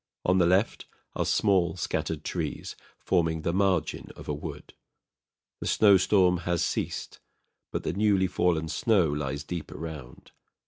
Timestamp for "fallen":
8.25-8.67